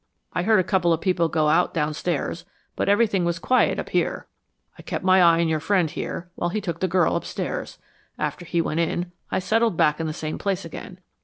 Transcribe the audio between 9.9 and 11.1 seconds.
in the same place again.